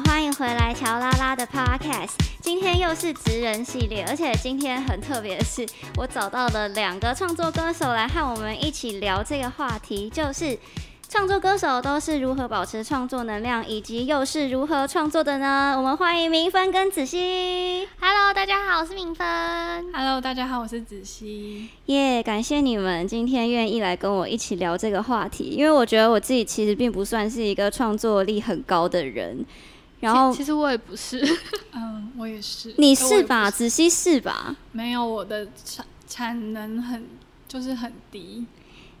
[0.00, 2.14] 欢迎回来乔拉拉的 Podcast。
[2.40, 5.64] 今天又是职人系列，而且今天很特别的是，
[5.96, 10.58] 我找到了两个创作歌手来和我们一起聊这个话题，就是
[11.08, 15.74] 创作歌手都是如何保持创作能量，以及又是如何创作的呢？
[15.76, 17.86] 我们欢迎明芬跟子熙。
[18.00, 19.24] Hello，大家好，我是明芬。
[19.92, 21.68] Hello，大家好，我是子熙。
[21.86, 29.46] 耶感谢你们今天愿意来跟我一起聊这个话题，因为我觉得我自己其实并不算是一个创作力很高的人。
[30.04, 31.24] 然后其其实我也不是，
[31.72, 32.74] 嗯，我也是。
[32.78, 33.50] 你是吧？
[33.50, 34.54] 子熙是吧？
[34.72, 37.06] 没有，我的产产能很
[37.48, 38.46] 就是很低，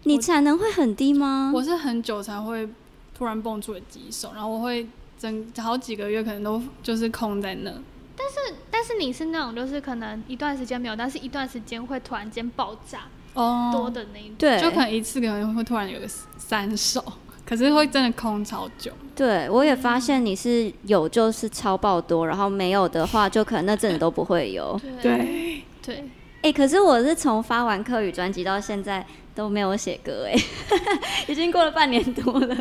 [0.04, 1.52] 你产能会很低吗？
[1.54, 2.68] 我是很久才会
[3.16, 7.70] 突然蹦出了几首，然后我会整好几个月可能都就是空在那。
[8.16, 13.00] 但是但是你是那种就是可能一段时间没有，但是一段时间会突然间爆炸
[13.34, 14.36] 哦多的那一种。
[14.38, 16.06] 对，就可能一次可能会突然有个
[16.38, 17.04] 三首，
[17.46, 18.90] 可是会真的空超久。
[19.14, 24.80] 对，我也发现你是有就是超爆多，然后没有的话，就可能那阵子都不会有。
[25.00, 26.04] 对对，
[26.42, 30.34] 哎、可是我是从发完课语专辑到现在都没有写歌，哎，
[31.28, 32.56] 已经过了半年多了。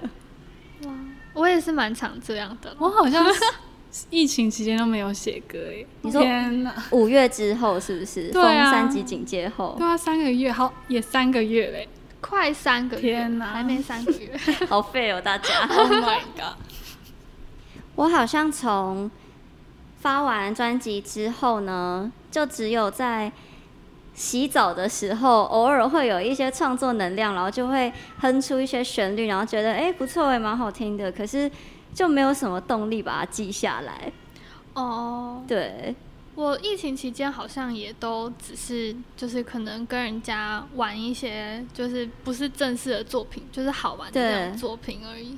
[0.85, 0.91] 哇
[1.33, 2.75] 我也是蛮常这样的。
[2.77, 5.85] 我好像是疫情期间都没有写歌哎。
[6.01, 6.21] 你说？
[6.91, 8.29] 五月之后是不是？
[8.29, 11.89] 对啊封三级警戒后，对啊，三个月，好也三个月嘞。
[12.33, 14.35] 快三个月，天哪还没三个月。
[14.67, 15.47] 好废哦，大家。
[15.69, 16.57] Oh my god！
[17.95, 19.09] 我好像从
[19.99, 23.31] 发完专辑之后呢，就只有在
[24.15, 31.49] 洗澡的时候，偶尔会有一些创作能量，然后就会哼出一些旋律，然后觉得哎、不错，也蛮好听的，可是
[31.93, 34.11] 就没有什么动力把它记下来。
[34.73, 35.93] 哦，对，
[36.35, 45.38] 我疫情期间好像也都只是就是可能跟人家玩一些就是不是正式的作品，就是好玩的那种作品而已。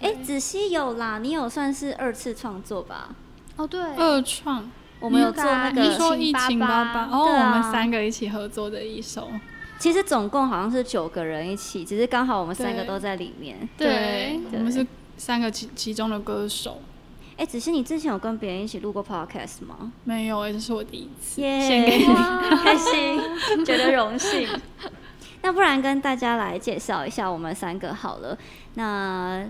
[0.00, 3.14] 哎、对子熙有啦，你有算是二次创作吧？
[3.56, 4.70] 哦对，二创，
[5.00, 7.04] 我们有做那个，说疫情八八？
[7.10, 9.30] 哦，我们三个一起合作的一首。
[9.78, 13.68] 其实总共好像是九个人一起，只是刚好我们三个都在里面。
[13.78, 14.86] 对我们是
[15.16, 16.82] 三个其其中的歌手。
[17.36, 19.92] 哎、只是，你之前有跟别人一起录过 podcast 吗？
[20.04, 21.42] 没有哎，这是我第一次。
[21.42, 22.04] 耶、献给你
[22.64, 23.20] 开心，
[23.62, 24.48] 觉得荣幸。
[25.42, 28.36] 那不然跟大家来介绍一下我们三个好了。
[28.74, 29.46] 那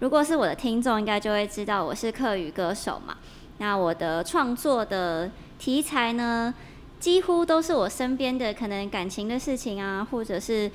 [0.00, 3.16] 如果是我的听众，应该就会知道我是客语歌手嘛。
[3.58, 6.52] 那我的创作的题材呢，
[6.98, 10.68] 几乎都是我身边的可能感情的事情啊，或者是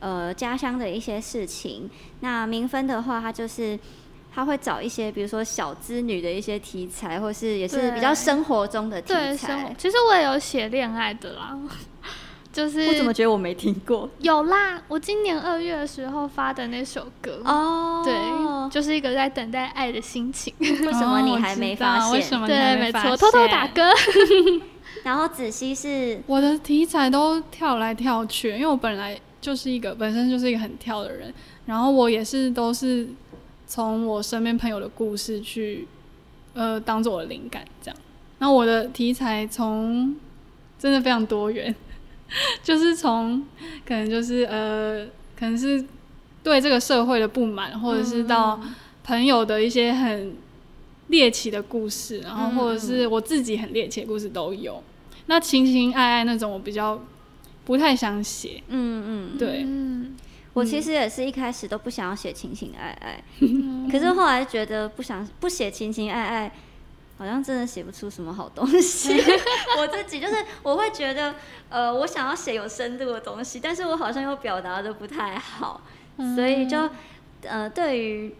[0.00, 1.88] 呃家乡的一些事情。
[2.18, 3.78] 那明分的话，它就是。
[4.34, 9.74] 他会找一些，比如说小资女的一些题材，或是也是比较生活中的题对，生活材。
[9.76, 11.58] 其实我也有写恋爱的啦，
[12.52, 14.08] 就是我怎么觉得我没听过？
[14.18, 14.82] 有啦。
[14.88, 18.14] 我今年二月的时候发的那首歌，哦，对，
[18.70, 20.52] 就是一个在等待爱的心情。
[20.60, 23.82] 为什么你哦还没发为什么对，没错，没发现偷偷打歌。
[25.04, 31.32] 然后子熙是我的题材都跳来跳去，因为我本来就是一个本身就是一个很跳的人，
[31.66, 33.08] 然后我也是都是
[33.70, 35.86] 从我身边朋友的故事去
[36.54, 37.96] 呃当做我的灵感这样。
[38.40, 40.16] 那我的题材从
[40.76, 41.72] 真的非常多元，
[42.64, 43.46] 就是从
[43.86, 45.06] 可能就是呃
[45.38, 45.84] 可能是
[46.42, 48.60] 对这个社会的不满，或者是到
[49.04, 50.34] 朋友的一些很
[51.06, 54.82] 猎奇的故事，然后或者是我自己很猎奇的故事都有。
[55.26, 57.00] 那情情爱爱那种我比较
[57.64, 60.16] 不太想写，嗯嗯，对，嗯，
[60.52, 66.52] 我其实也是一开始都不想要写情情爱爱， 嗯可是后来觉得不想不写情情爱爱，
[67.18, 69.12] 好像真的写不出什么好东西。
[69.78, 71.34] 我自己就是我会觉得，
[71.68, 75.80] 呃，我想要写有深度的东西，但是我好像又表达的不太好，
[76.34, 76.88] 所以就
[77.42, 78.34] 呃对于。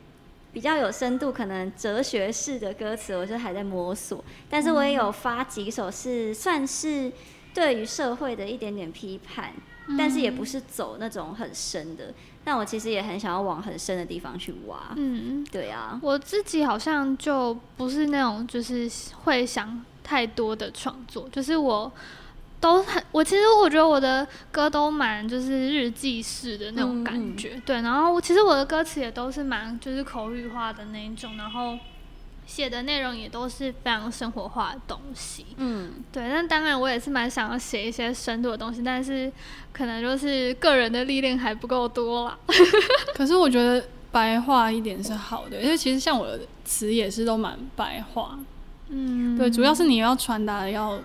[0.53, 4.25] 比较有深度，可能哲学式的歌词，我就还在摸索。
[4.49, 7.13] 但是我也有发几首是算是
[7.55, 9.53] 对于社会的一点点批判，
[9.97, 12.13] 但是也不是走那种很深的。
[12.43, 14.95] 但我其实也很想要往很深的地方去挖。
[14.97, 18.91] 嗯，对啊，我自己好像就不是那种就是
[19.25, 21.93] 会想太多的创作，就是我
[22.59, 31.79] 都很，我其实我觉得我的歌都蛮就是日记式的那种感觉，对，然后其实我的歌词也都是蛮就是口语化的那一种，然后
[32.51, 39.33] 写的内容也都是非常生活化的东西，嗯，对，但当然我也是蛮想要写一些深度的东西，但是
[39.73, 42.37] 可能就是个人的历练还不够多啦。
[43.15, 48.37] 可是我觉得白话一点是好的，因为其实像我的词也是都蛮白话，
[48.89, 50.99] 嗯，对，主要是你要传达的要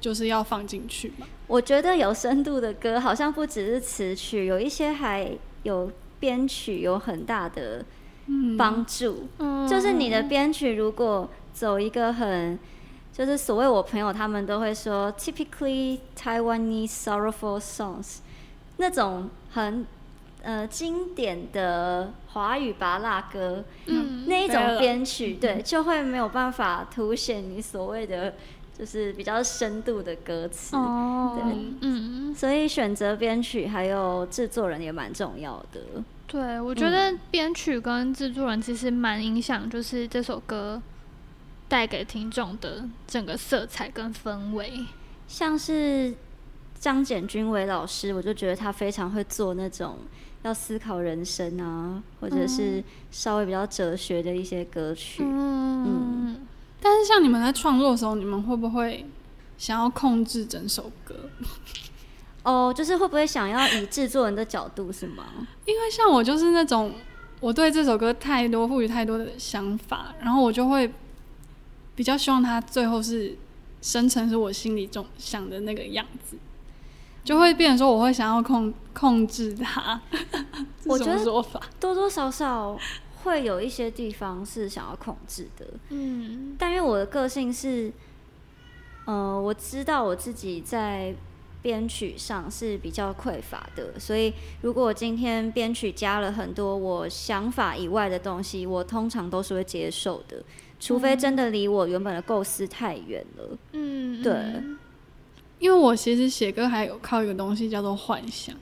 [0.00, 1.26] 就是要放进去嘛。
[1.48, 5.28] 我觉得有深度的歌好像不只是词曲，有一些还
[5.64, 5.90] 有
[6.20, 7.84] 编曲有很大的
[8.58, 9.28] 帮助。
[9.38, 9.66] 嗯。
[9.68, 12.58] 就是你的编曲如果走一个很，
[13.12, 18.18] 就是所谓我朋友他们都会说，typically Taiwanese sorrowful songs，
[18.78, 19.86] 那种很
[20.42, 24.24] 呃经典的华语拔辣歌，嗯。
[24.26, 28.34] 那一种编曲，对，就会没有办法凸显你所谓的
[28.78, 30.76] 就是比较深度的歌词。
[30.76, 31.36] 哦。
[31.36, 31.52] 对，
[31.82, 35.80] 嗯，所以选择编曲还有制作人也蛮重要的。
[36.26, 40.80] 对，我觉得编曲跟制作人其实蛮影响，就是这首歌
[41.68, 44.86] 带给听众的整个色彩跟氛围。
[45.28, 46.14] 像是
[46.78, 49.98] 张简君伟老师，我就觉得他非常会做那种
[50.42, 55.22] 要思考人生啊，或者是稍微比较哲学的一些歌曲。
[55.22, 56.46] 嗯，
[56.80, 59.06] 但是像你们在创作的时候，你们会不会
[59.58, 61.14] 想要控制整首歌？
[62.42, 65.24] 哦，就是会不会想要以制作人的角度是吗？
[65.64, 66.92] 因为像我就是那种，
[67.40, 70.92] 我对这首歌太多赋予太多的想法，然后我就会
[71.94, 73.36] 比较希望它最后是
[73.80, 76.36] 生成是我心里中想的那个样子，
[77.24, 80.00] 就会变成说我会想要控控制它。
[80.86, 81.24] 我觉得
[81.78, 82.76] 多多少少
[83.22, 87.92] 会有一些地方是想要控制的，嗯但因为我的个性是，
[89.04, 91.14] 呃，我知道我自己在
[91.62, 100.42] 编曲上是比较匮乏的，所以如果我今天编曲加了很多我想法以外的东西，我通常都是会接受的，
[100.80, 103.56] 除非真的离我原本的构思太远了。
[103.72, 104.76] 嗯，对嗯。
[105.60, 108.52] 因为我其实写歌还有靠一个东西叫做幻想，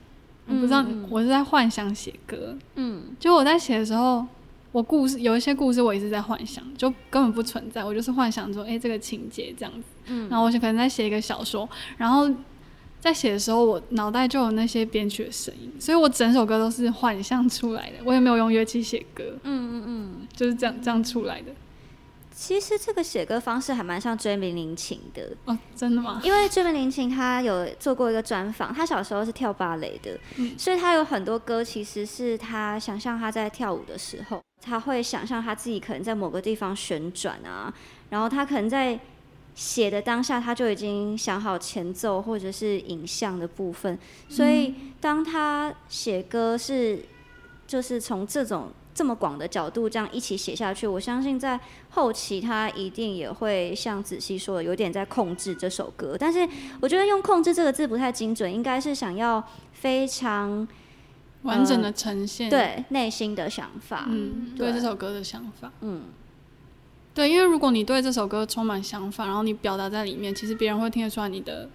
[0.45, 3.15] 我不知道我是在幻想写歌，嗯。
[3.19, 4.23] 就我在写的时候，
[4.71, 9.87] 我故事有一些故事我一直在幻想，就根本不存在，我就是幻想说，哎、这个情节这样子。
[10.05, 10.29] 嗯。
[10.29, 11.67] 然后我可能在写一个小说，
[11.97, 12.29] 然后
[13.01, 20.27] 在写的时候，我脑袋就有那些编曲的声音，所以我整首歌都是幻象出来的，我也没有用乐器写歌，嗯嗯嗯。
[20.33, 21.51] 就是这样这样出来的。
[22.33, 26.21] 其实这个写歌方式还蛮像追名林琴的，哦，真的吗？
[26.23, 37.71] 因为追名林琴他有做过一个专访，他小时候是跳芭蕾的，嗯所以他有很多歌其实是他想象他在跳舞的时候，他会想象他自己可能在某个地方旋转啊，
[38.09, 38.97] 然后他可能在
[39.53, 43.97] 写的当下他就已经想好前奏或者是影像的部分，
[44.29, 47.03] 所以当他写歌是
[47.67, 51.59] 就是从这种这么广的角度这样一起写下去，我相信在
[51.91, 56.15] 后期他一定也会像子熙说的，有点在控制这首歌。
[56.19, 56.47] 但是
[56.81, 60.67] 我觉得用“控制”这个字不太精准，应该是想要非常
[61.43, 64.05] 完整的呈现，，对内心的想法。
[64.09, 66.03] 嗯，对对这首歌的想法，嗯，
[67.13, 71.69] 对，因为如果你对这首歌充满想法，然后你表达在里面，其实别人会听得出来你的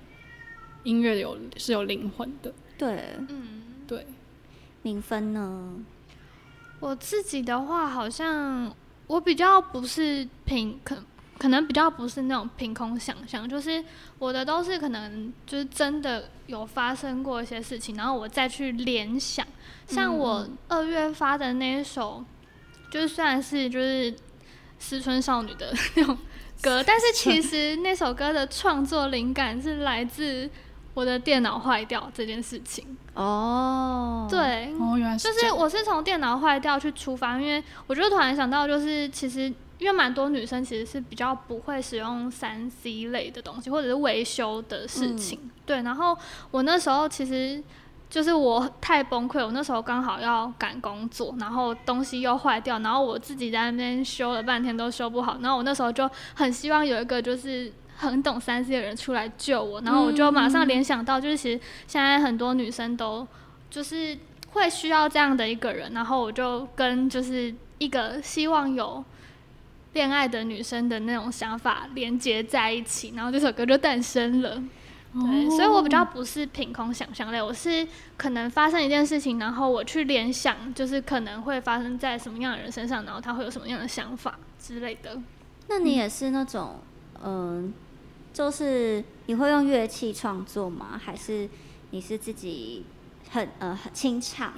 [0.85, 3.17] 音乐有是有灵魂的，对。
[3.29, 4.07] 嗯，对。
[4.83, 5.75] 零分呢？
[6.79, 8.73] 我自己的话，好像
[9.09, 10.97] 我比较不是凭可
[11.39, 13.85] 可能比较不是那种凭空想象，就是
[14.19, 19.45] 我的都是可能就是真的有发生过一些事情，然后我再去联想。
[19.89, 22.25] 像我二月发的那一首，
[22.91, 24.15] 就是虽然是就是
[24.79, 26.17] 思春少女的那种
[26.63, 30.49] 歌，但是其实那首歌的创作灵感是来自
[30.95, 32.97] 我的电脑坏掉这件事情。
[33.15, 45.51] 哦，，对，哦，原来就是是这样我是从电脑坏掉去出发，因为我就突然想到，就是其实因为蛮多女生其实是比较不会使用三 C 类的东西，或者是维修的事情。
[45.65, 46.17] 对，然后
[46.51, 47.63] 我那时候其实
[48.09, 57.73] 就是我太崩溃，我那时候刚好要赶工作，然后东西又坏掉，然后我自己在那边修了半天都修不好，然后我那时候就很希望有一个就是。
[57.99, 63.27] 很懂三 C 的人出来救我，然后我就马上联想到，就是其实现在很多女生都
[63.71, 64.15] 就是
[64.51, 69.03] 会需要这样的一个人，然后我就跟就是一个希望有
[69.95, 74.63] 恋爱的女生的那种想法连接在一起，然后这首歌就诞生了。
[75.13, 77.87] 对，所以我比较不是凭空想象类，我是
[78.17, 85.19] 可能发生一件事情，然后我去联想，就是可能会发生在什么样的人身上，然后他会有什么样的想法之类的。
[85.69, 86.81] 那你也是那种，
[87.25, 87.73] 嗯、
[88.33, 91.01] 就是你会用乐器创作吗？
[91.03, 91.49] 还是
[91.91, 92.85] 你是自己
[93.31, 94.53] 很呃很清唱？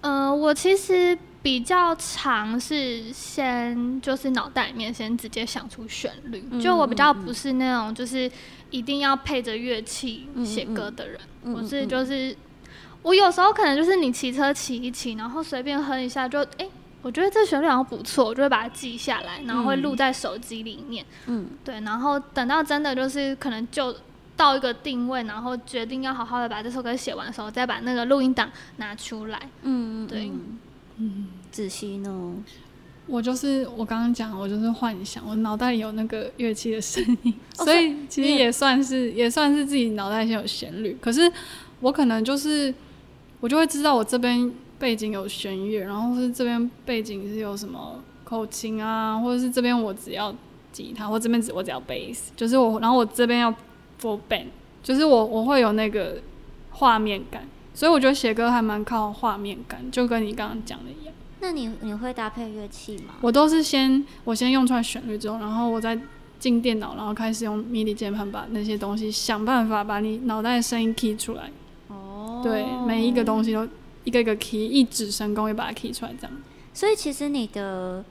[0.00, 8.30] 呃，我其实比较常是先就是脑袋里面先直接想出旋律，嗯就我比较不是那种就是
[8.70, 12.36] 一定要配着乐器写歌的人，嗯嗯我是嗯就是
[13.02, 16.68] 我有时候可能就是你骑车骑一骑，然后随便哼一下就哎。
[17.04, 21.04] 我觉得这旋律好像不错，我就会把它记下来，然后会录在手机里面。
[21.26, 23.92] 嗯，对，然后等到真的就是可能就
[24.36, 29.50] 到一个定位，然后决定要好好的把这首歌写完的时候，再把那个录音档拿出来。
[29.62, 30.60] 嗯，对嗯
[31.50, 32.34] 子熙呢？
[33.08, 40.96] 我就是我刚刚讲，我就是幻想，我脑袋里有那个乐器的声音，所以其实也算是也算是自己脑袋先有旋律。
[41.00, 41.30] 可是
[41.80, 42.72] 我可能就是
[43.40, 50.32] 我就会知道我这边背景有弦乐，然后是这边背景是有什么口琴啊，或者是这边我只要
[50.70, 53.52] 吉他，或这边只我只要 bass，就是我，然后我这边要
[54.00, 54.46] full band，
[54.80, 56.18] 就是我我会有那个
[56.70, 61.14] 画面感，所以我觉得写歌还蛮靠画面感，就跟你刚刚讲的一样。
[61.40, 63.14] 那你你会搭配乐器吗？
[63.20, 65.98] 我都是先我先用出来旋律之后，然后我再
[66.38, 71.50] 进电脑，然后开始用 MIDI 键盘把那些东西想办法把你脑袋的声音 key 出来。
[71.88, 73.66] 哦对，每一个东西都
[74.04, 76.36] 一个一个 key，一指神功也把它 key 出来，这样。
[76.74, 78.04] 所以其实你的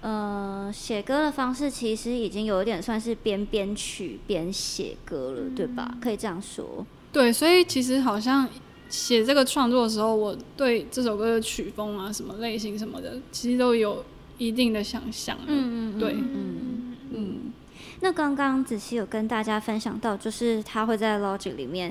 [0.00, 5.94] 呃写歌的方式，其实已经有一点算是边编曲边写歌了，对吧？
[6.00, 6.86] 可以这样说。
[7.12, 8.48] 对，所以其实好像
[8.92, 14.04] 写这个创作的时候，我对这首歌的曲风啊、什么类型什么的，其实都有
[14.36, 15.38] 一定的想象。
[15.46, 17.52] 嗯嗯，对嗯嗯。
[18.00, 21.90] 那刚刚子熙有跟大家分享到，就是他会在 Logic 里面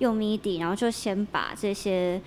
[0.00, 2.20] 用 MIDI，然后就先把这些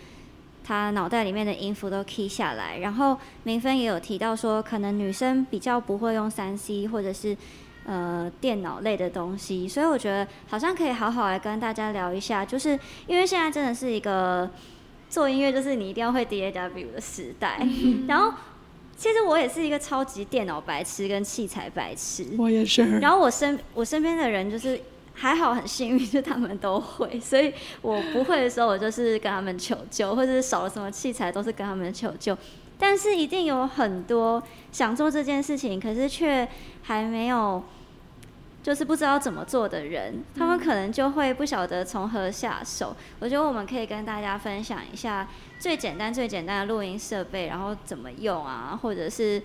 [0.64, 2.78] 他脑袋里面的音符都 key 下来。
[2.78, 7.36] 然后明芬也有提到说，可能女生比较不会用三 C 或者是
[7.86, 14.50] 呃电脑类的东西，所以我觉得好像可以好好来跟大家聊一下，就是因为现在真的是一个
[15.10, 17.60] 做音乐就是你一定要会 DAW 的时代，
[18.08, 18.34] 然后。
[18.96, 23.00] 其实我也是一个超级电脑白痴跟器材白痴，我也是。
[23.00, 24.80] 然后我身我身边的人就是
[25.16, 32.38] 还好很幸运，就他们都会，所以我不会的时候，我就是跟他们求救，或者是少了什么器材都是跟他们求救。
[32.84, 36.46] 但是一定有很多想做这件事情，可是却
[36.82, 37.64] 还没有，
[38.62, 42.94] 就是不知道怎么做的人，他们可能就会不晓得从何下手。
[43.22, 45.30] 我觉得我们可以跟大家分享一下
[45.62, 49.42] 最简单、最简单的录音设备，然后怎么用啊，或者是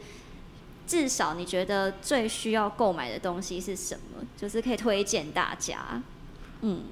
[0.85, 6.03] 至少你觉得最需要购买的东西是什么，就是可以推荐大家。
[6.63, 6.83] 嗯，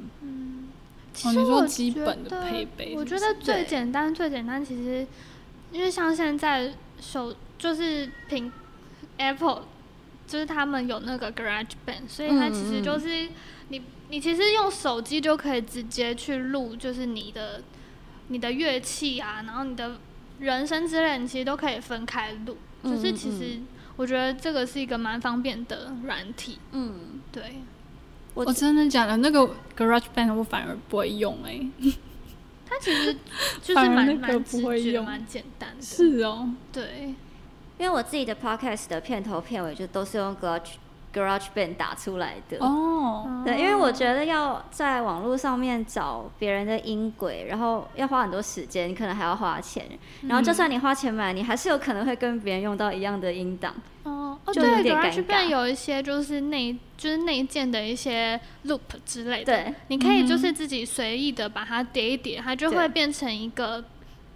[1.25, 5.05] 哦，你说其实基本的配备我觉得最简单最简单，其实
[5.73, 8.51] 因为像现在手就是苹
[9.17, 9.63] Apple，
[10.27, 13.29] 就是他们有那个 Garage Band，所以它其实就是
[13.69, 17.63] 你你其实用手机就可以直接去录，就是你的
[18.29, 19.99] 你的乐器啊，然后你的
[20.39, 22.57] 人声之类，你其实都可以分开录。
[22.85, 23.61] 就是其嗯实
[23.97, 27.63] 我觉得这个是一个蛮方便的软体，嗯，对。
[28.35, 29.17] 我我真的讲的？
[29.17, 29.41] 那个
[29.77, 31.59] Garage Band 我反而不会用哎、
[32.69, 33.17] 它其实
[33.63, 35.83] 就是蛮蛮直觉、会用蛮简单的。
[35.83, 37.15] 是哦，对，
[37.79, 40.73] 因为我自己的 podcast 的片头片尾就都是用 Garage
[41.15, 42.59] Garage Band 打出来的。
[42.59, 49.87] 哦，对，因为我觉得要在网络上面找别人的音轨，然后要花很多时间，你可能还要花钱。
[50.23, 53.75] 然后就算你花钱买，你还是有可能会跟别人用到一样的音档。
[54.03, 63.85] 哦哦，就对有点尴，Garage Band 有一些就是内就是内建的一些 loop 之类的，对，你可以就是自己随意的把它叠一叠，它就会变成一个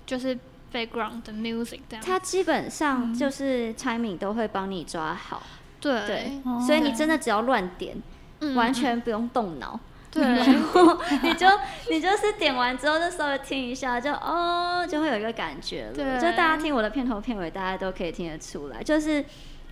[0.07, 0.37] 就是
[0.73, 2.05] background 的 music 这样。
[2.05, 5.43] 它基本上就是 timing 都会帮你抓好。
[5.81, 7.97] 对对，哦所以你真的只要乱点，
[8.41, 9.79] 嗯完全不用动脑。
[10.13, 10.23] 对
[11.23, 11.47] 你就
[11.89, 15.93] 你就是点完之后就稍微听一下，就哦就会有一个感觉了。
[15.95, 18.83] 对就大家听我的片头片尾，大家都可以听得出来。
[18.83, 19.25] 就是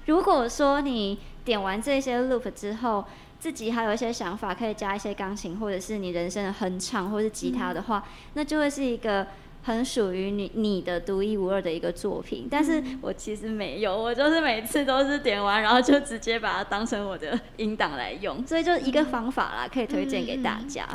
[0.09, 3.05] 如果说你点完这些 loop 之后，
[3.39, 8.03] 自己还有一些想法，可以加一些钢琴或者是你人生的哼唱或是吉他的话，
[8.35, 9.27] 那就会是一个。
[9.65, 20.89] 很属于你你的独一无二的一个作品，但是我其实没有，我就是每次都是点完，然后就直接把它当成我的音档来用，所以就一个方法啦，可以推荐给大家。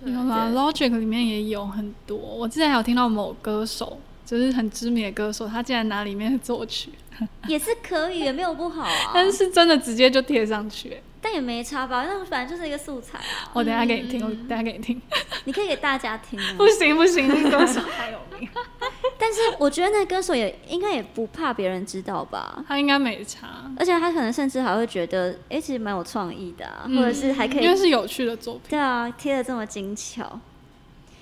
[0.00, 2.16] 对有啦，Logic 里面也有很多。
[2.16, 6.90] 我之前还有听到某歌手，就是很知名的歌手，他竟然拿里面的作曲，
[7.48, 9.10] 也是可以，也没有不好啊。
[9.14, 10.98] 但是真的直接就贴上去。
[11.20, 13.50] 但也没差吧，那反正就是一个素材啊。
[13.52, 15.02] 我等下给你听，我等下给你听。
[15.44, 16.54] 你可以给大家听啊。
[16.56, 18.48] 不行不行，那歌手太有名，
[19.18, 22.64] 但是我觉得那歌手也应该也不怕别人知道吧。
[22.68, 28.62] 他应该没差，而且他可能甚至还会觉得，哎、其实蛮有创意的啊，嗯或者是还可以因为是有趣的作品。
[28.70, 30.38] 对啊，贴的这么精巧。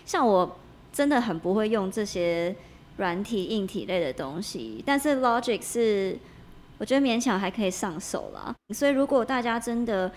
[0.05, 0.59] 像我
[0.93, 2.55] 真的很不会用这些
[2.97, 6.19] 软体、硬体类的东西，但是 Logic 是
[6.79, 8.55] 我觉得勉强还可以上手啦。
[8.75, 10.11] 所以如果大家真的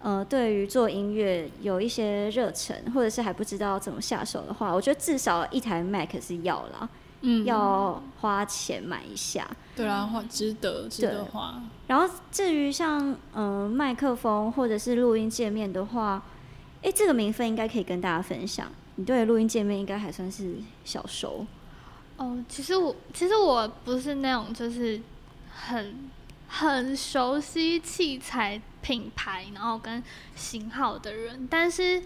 [0.00, 6.88] 呃对于做音乐有一些热忱，或者是还不知道怎么下手的话，我觉得至少一台 Mac 是要啦，
[7.22, 9.48] 嗯，要花钱买一下。
[9.76, 11.62] 对啊，花值得值得花。
[11.86, 16.22] 然后至于像嗯、呃麦克风或者是录音界面的话，
[16.82, 18.66] 诶，这个名分应该可以跟大家分享。
[18.96, 20.54] 你对录音界面应该还算是
[20.84, 21.44] 小熟，
[22.16, 25.00] 哦，其实我其实我不是那种就是
[25.52, 26.10] 很
[26.46, 30.02] 很熟悉器材品牌，然后跟
[30.36, 32.02] 型号的人，但是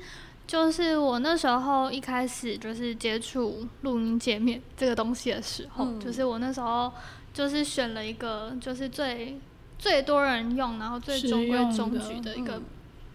[0.46, 6.90] 就是我那时候一开始就是接触录音界面这个东西的时候，嗯就是我那时候
[7.34, 9.38] 就是选了一个就是最
[9.78, 12.64] 最多人用，然后最中规中矩的一个嗯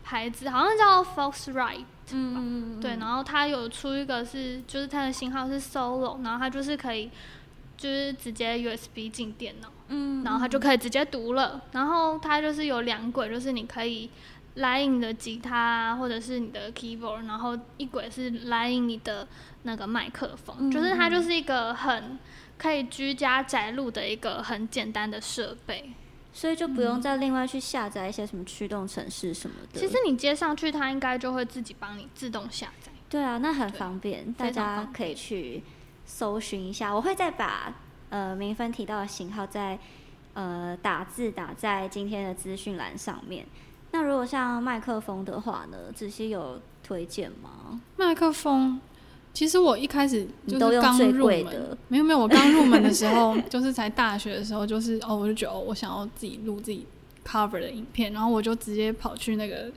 [0.04, 1.86] 牌子，好像叫 Foxrite。
[2.12, 7.10] 嗯对，然后它有出一个是，就是它的型号是 Solo，然后它就是可以，
[7.78, 11.62] 就是直接 USB 进电脑，嗯然后它就可以直接读了。
[11.72, 14.10] 然后它就是有两轨，就是你可以
[14.56, 19.26] 拉印你的吉他啊或者是你的 keyboard，然后一轨是 line 你的
[19.64, 22.20] 那个麦克风，嗯就是它就是一个很
[22.58, 25.94] 可以居家宅录的一个很简单的设备。
[26.34, 29.80] 所以就不用再另外去下载一些什么驱动程式什么的。
[29.80, 32.92] 其实你接上去，它应该就会自己帮你自动下载。
[33.08, 35.64] 对啊，那很方便，大家可以去
[36.06, 36.92] 搜寻一下。
[36.92, 37.74] 我会再把
[38.10, 39.78] 呃明芬提到的型号再
[40.34, 43.46] 呃打字打在今天的资讯栏上面。
[43.92, 47.80] 那如果像麦克风的话呢，子熙有推荐吗？
[47.96, 48.82] 麦克风，
[49.34, 56.86] 其实我一开始就是刚入门的，没有没有，我刚入门的时候， 就是才大学的时候，就是哦，我就觉得哦，我想要自己录自己
[57.26, 59.72] cover 的影片，然后我就直接跑去那个，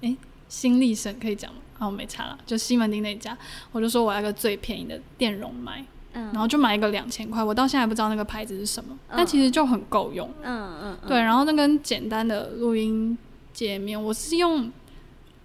[0.00, 0.16] 诶，
[0.48, 1.60] 新力神可以讲吗？
[1.78, 3.36] 啊，我没查了，就西门町那家，
[3.70, 10.26] 我就说我要个最便宜的电容麦，嗯，然后就买一个两千块，我到现在不知道那个牌子是什么，但嗯其实就很够用。
[10.42, 13.18] 嗯嗯嗯，对，然后那根简单的录音
[13.52, 14.72] 界面，我是用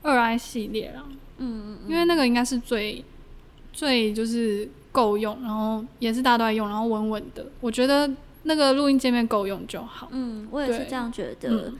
[0.03, 1.03] 二 i 系列啦，
[1.39, 3.03] 嗯嗯因为那个应该是最
[3.77, 7.45] 最就是够用，然后也是大家都在用，然后稳稳的。
[7.61, 8.09] 我觉得
[8.41, 10.07] 那个录音界面够用就好。
[10.09, 11.49] 嗯，我也是这样觉得。
[11.49, 11.77] 嗯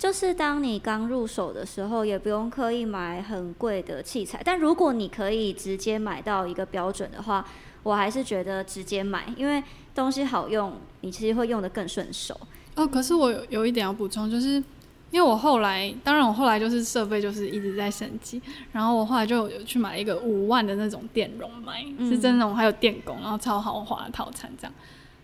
[0.00, 4.40] 就是当你刚入手的时候，也不用刻意买很贵的器材。
[4.42, 7.44] 但如果你可以直接买到一个标准的话，
[7.82, 9.62] 我还是觉得直接买，因为
[9.94, 10.72] 东西好用，
[11.02, 12.34] 你其实会用的更顺手。
[12.76, 14.62] 哦，可是我有有一点要补充，就是
[15.10, 18.40] 因为我后来，当然我后来就是设备就是一直在升级，
[18.72, 24.72] 然后我后来就有去买一个五万的那种电容麦，嗯是真的那种还有电工，然后超豪华的套餐这样。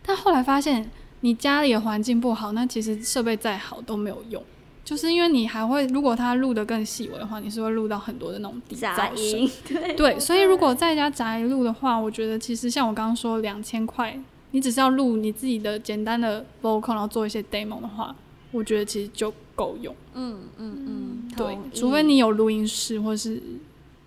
[0.05, 4.43] 但后来发现，你家里的环境不好，那其实设备再好都没有用。
[4.85, 9.41] 就是因为你还会，如果它录得更细微的话，你是会录到很多的那种底杂噪声。
[9.41, 14.17] 音，对对，所以如果在家宅录的话，我觉得其实像我刚刚说两千块，
[14.53, 18.15] 你只是要录你自己的简单的 vocal，然后做一些 demo 的话，
[18.53, 19.93] 我觉得其实就够用。
[20.15, 23.43] 嗯嗯嗯，对除非你有录音室或是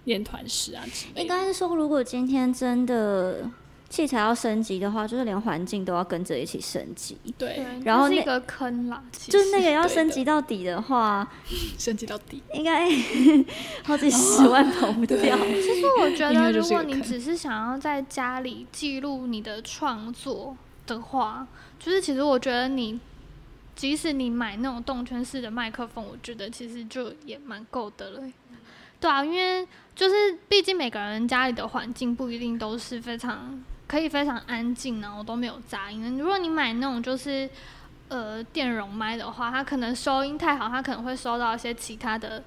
[0.05, 1.21] 练团室啊之类的。
[1.21, 3.49] 应该是说，如果今天真的
[3.89, 7.17] 器材要升级的话，就是连环境都要跟着一起升级。
[7.37, 11.27] 对，然后那个坑啦，其就是那个要升级到底的话，
[11.77, 12.41] 升级到底。
[12.53, 12.87] 应该
[13.83, 15.17] 好几十万跑不掉。
[15.17, 21.47] 其实我觉得，如果你只是想要在家里记录你的创作的话，
[21.79, 22.99] 就是其实我觉得你，
[23.79, 28.21] 即使你买那种动圈式的麦克风，我觉得其实就也蛮够的了。
[28.99, 29.65] 对啊，因为
[29.95, 36.19] 就是毕竟每个人家里的环境不一定都是非常可以非常安静，然后都没有杂音。
[36.19, 37.49] 如果你买那种就是
[38.09, 42.43] 呃电容麦的话，它可能收音太好，它可能会收到一些其他的，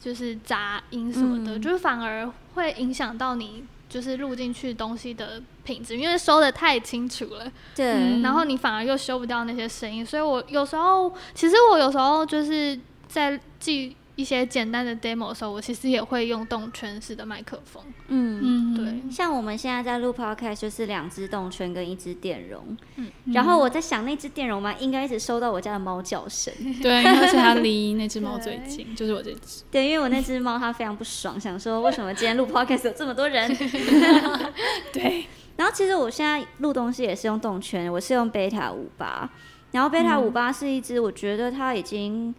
[0.00, 18.40] 就是杂音什么的，嗯就是反而会影响到你就是录进去东西的品质，因为收的太清楚了，对，嗯然后你反而又修不掉那些声音，所以我有时候其实我有时候就是在记一些简单的 demo 的时候，我其实也会用动圈式的麦克风，嗯。
[18.44, 23.10] 嗯，对，像我们现在在录 podcast，就是两只动圈跟一只电容，嗯。
[23.32, 29.64] 然后我在想那只电容嘛，应该一直收到我家的猫叫声， 对，而且它离那只猫最近，就是我这只。
[29.68, 33.50] 对，因为我那只猫它非常不爽，想说为什么今天录 podcast 有这么多人，
[34.94, 39.28] 对，然后其实我现在录东西也是用动圈，我是用贝塔五八，
[39.72, 42.34] 然后贝塔五八是一支我觉得它已经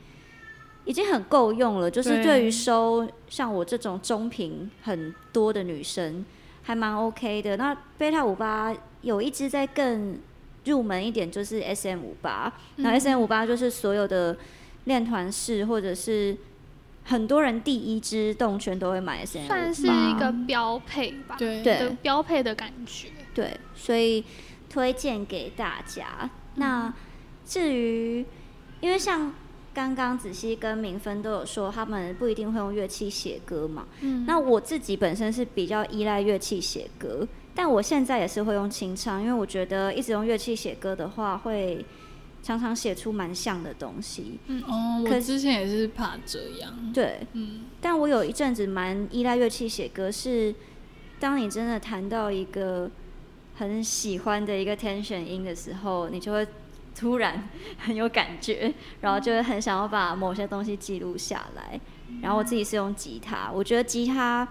[0.83, 2.23] 已经很够用了，就是对。
[2.23, 6.25] 对于收像我这种中频很多的女生
[6.63, 7.57] 还蛮 OK 的。
[7.57, 10.19] 那贝塔五八有一支在更
[10.65, 14.37] 入门一点，就是 SM 五八，然后 SM 五八就是所有的
[14.83, 16.35] 练团式或者是
[17.05, 23.09] 很多人第一支动圈都会买算是一个标配吧，对对的标配的感觉。
[23.33, 24.23] 对，所以
[24.67, 26.29] 推荐给大家。
[26.55, 26.91] 那
[27.45, 28.25] 至于，
[28.81, 29.33] 因为像
[29.73, 33.85] 刚刚子熙跟明芬都有说，他们不一定会用乐器写歌嘛。
[34.01, 41.85] 嗯，那我自己本身是比较依赖乐器写歌，但我现在也是会用清唱，因为我觉得一直用乐器写歌的话，会
[42.45, 44.39] 常常写出蛮像的东西。
[44.45, 46.93] 嗯哦，可我之前也是怕这样。
[46.93, 50.53] 对，嗯，但我有一阵子蛮依赖乐器写歌，是
[51.19, 52.91] 当你真的弹到一个
[53.55, 56.47] 很喜欢的一个 tension 音的时候，你就会
[56.95, 61.79] 突然很有感觉，然后就会很想要把某些东西记录下来。
[62.21, 64.47] 然后我自己是用吉他，我觉得吉他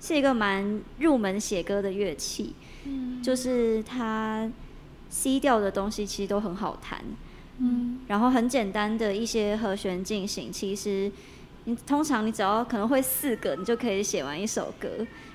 [0.00, 4.48] 是一个蛮入门写歌的乐器，嗯就是它
[5.08, 7.04] C 调的东西其实都很好弹，
[7.62, 11.10] 嗯，然后很简单的一些和弦进行，其实
[11.64, 14.88] 你通常你只要可能会四个，你就可以写完一首歌。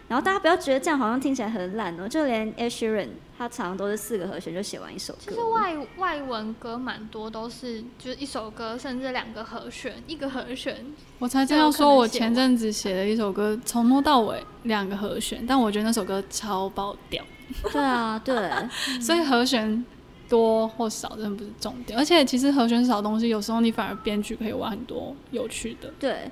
[0.09, 5.19] 然后大家不要觉得这样好像听起来很烂哦，就连 Ed Sheeran 他常常都是四个和弦就写完一首歌。
[5.19, 10.85] 其实外外文歌蛮多都是就是一首歌，甚至两个和弦，一个和弦。
[11.19, 17.21] 我才这样说，我前阵子写了一首歌，从头到尾两个和弦，但我觉得那首歌超爆掉。
[17.73, 18.49] 对啊，对，
[19.01, 19.85] 所以和弦
[20.29, 25.93] 多或少真的不是重点，而且其实和弦少东西，有时候你反而编曲可以玩很多有趣的。
[25.99, 26.29] 对。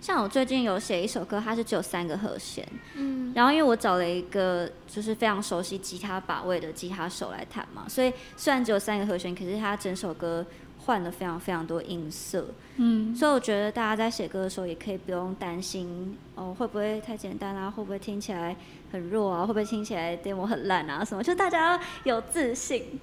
[0.00, 2.62] 像我最近有写一首歌，它是只有三个和弦，
[2.94, 10.44] 嗯，然后因为我找了一个就是非常熟悉吉他把位的吉他手来弹嘛，所以虽然只有三个和弦，可是他整首歌
[10.80, 12.44] 换了非常非常多音色，
[12.76, 18.54] 嗯，所以我觉得大家在写歌的时候也可以不用担心哦会不会太简单啊，会不会听起来
[18.92, 21.80] 很弱啊，会不会听起来 demo 很烂啊什么，就大家要
[22.16, 23.00] 有自信，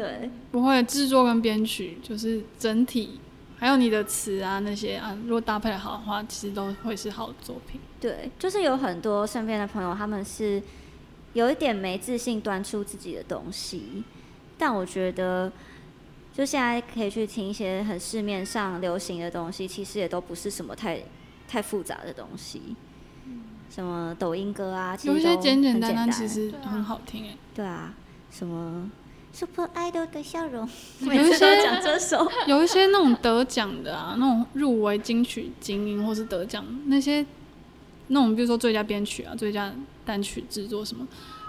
[0.00, 3.20] 对，不会制作跟编曲就是整体，
[3.58, 7.78] 还有你的词啊那些啊，如果搭配的好的话，其实都会是好的作品。
[8.00, 10.62] 对，就是有很多身边的朋友，他们是
[11.34, 14.02] 有一点没自信端出自己的东西，
[14.56, 15.52] 但我觉得，
[16.32, 21.02] 就现在可以去听一些很市面上流行的东西，其实也都不是什么太
[21.46, 22.74] 太复杂的东西，
[23.68, 27.36] 什么抖音歌啊，其实简简单单单，其实很好听哎。
[27.54, 27.92] 对啊，
[28.30, 28.90] 什么
[29.32, 30.68] Super Idol 的笑容，
[31.00, 37.24] 有每次都一些讲这首，有一些那种得奖的啊，那种入围金曲精英或是得奖那些，
[38.08, 39.72] 那种比如说最佳编曲啊、最佳
[40.04, 41.06] 单曲制作什么，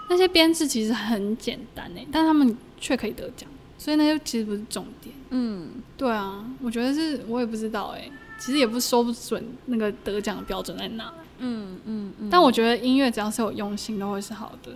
[0.08, 5.14] 那些编制其实很简单诶，但他们却可以得奖，所以那些其实不是重点。
[5.30, 14.72] 嗯，对啊，我觉得是我也不知道诶，其实也不说不准那个得奖的标准在哪，嗯嗯嗯，但我觉得音乐只要是有用心，都会是好的。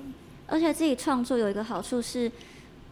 [0.48, 2.30] 而且自己创作有一个好处是，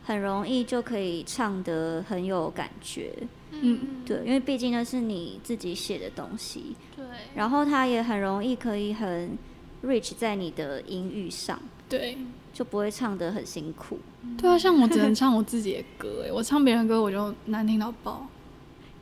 [0.05, 3.13] 很容易就可以唱得很有感觉。
[3.51, 9.37] 嗯对，因为毕竟那是你自己写的东西，对，然后它也很容易可以很
[9.85, 12.19] rich 在你的音域上，对，
[12.53, 13.99] 就不会唱得很辛苦。
[14.37, 18.27] 对啊，像我只能唱我自己的歌哎，我唱别人歌我就难听到爆。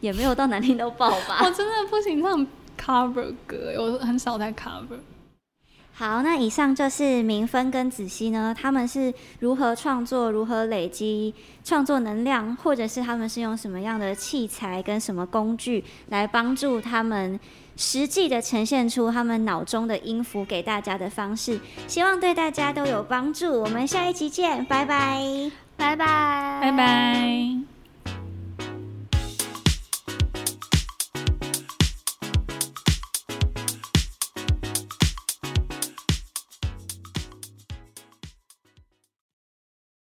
[0.01, 1.51] 也没有到难听到爆吧 我。
[1.53, 2.45] 真的不行唱
[2.77, 4.99] cover 歌欸，我很少在 cover。
[6.03, 17.39] 好，那以上就是明芬跟子熙呢，他们是如何创作、如何累积创作能量，或者是他们是用什么样的器材跟什么工具来帮助他们
[17.77, 23.63] 实际的呈现出他们脑中的音符给大家的方式，希望对大家都有帮助。
[23.63, 25.53] 我们下一集见，拜拜。
[25.77, 27.72] 拜拜，拜拜。